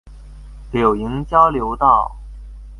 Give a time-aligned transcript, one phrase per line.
[0.71, 2.15] 柳營交流道